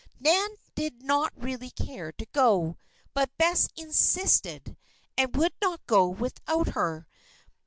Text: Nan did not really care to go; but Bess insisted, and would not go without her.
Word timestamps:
Nan 0.19 0.49
did 0.73 1.03
not 1.03 1.31
really 1.35 1.69
care 1.69 2.11
to 2.13 2.25
go; 2.33 2.75
but 3.13 3.29
Bess 3.37 3.69
insisted, 3.75 4.75
and 5.15 5.35
would 5.35 5.53
not 5.61 5.85
go 5.85 6.07
without 6.09 6.69
her. 6.69 7.05